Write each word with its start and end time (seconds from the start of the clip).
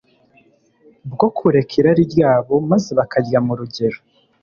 bwo 1.13 1.27
kureka 1.37 1.71
irari 1.79 2.03
ryabo, 2.13 2.53
maze 2.69 2.89
bakarya 2.99 3.39
mu 3.45 3.53
rugero, 3.59 3.99